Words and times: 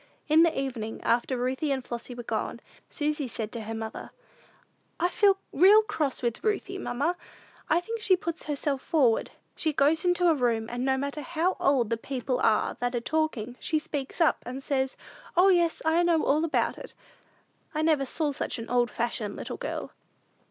In 0.27 0.41
the 0.41 0.59
evening, 0.59 0.99
after 1.03 1.37
Ruthie 1.37 1.71
and 1.71 1.85
Flossy 1.85 2.15
were 2.15 2.23
gone, 2.23 2.59
Susy 2.89 3.27
said 3.27 3.51
to 3.51 3.61
her 3.61 3.75
mother, 3.75 4.09
"I 4.99 5.09
feel 5.09 5.37
real 5.53 5.83
cross 5.83 6.23
with 6.23 6.43
Ruthie, 6.43 6.79
mamma: 6.79 7.15
I 7.69 7.81
think 7.81 7.99
she 7.99 8.15
puts 8.15 8.45
herself 8.45 8.81
forward. 8.81 9.29
She 9.55 9.73
goes 9.73 10.03
into 10.03 10.27
a 10.27 10.33
room, 10.33 10.67
and 10.71 10.83
no 10.83 10.97
matter 10.97 11.21
how 11.21 11.55
old 11.59 11.91
the 11.91 11.97
people 11.97 12.39
are 12.39 12.77
that 12.79 12.95
are 12.95 12.99
talking, 12.99 13.57
she 13.59 13.77
speaks 13.77 14.19
up, 14.19 14.41
and 14.43 14.63
says, 14.63 14.97
'O, 15.37 15.49
yes, 15.49 15.83
I 15.85 16.01
know 16.01 16.23
all 16.23 16.43
about 16.43 16.79
it.' 16.79 16.95
I 17.75 17.83
never 17.83 18.03
saw 18.07 18.31
such 18.31 18.57
an 18.57 18.71
old 18.71 18.89
fashioned 18.89 19.35
little 19.35 19.57
girl." 19.57 19.91